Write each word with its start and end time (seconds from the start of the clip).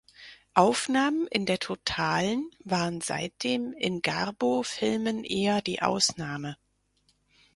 Aufnahmen 0.55 1.27
in 1.27 1.45
der 1.45 1.59
Totalen 1.59 2.49
waren 2.63 3.01
seitdem 3.01 3.71
in 3.73 4.01
Garbo-Filmen 4.01 5.23
eher 5.23 5.61
die 5.61 5.83
Ausnahme. 5.83 6.57